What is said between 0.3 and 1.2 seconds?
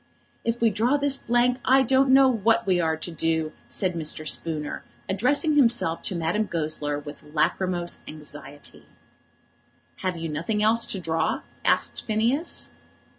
"If we draw this